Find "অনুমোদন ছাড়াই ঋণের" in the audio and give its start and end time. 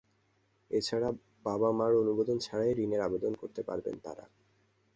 1.95-3.01